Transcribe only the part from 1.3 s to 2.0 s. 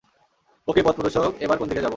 এবার কোন দিকে যাব?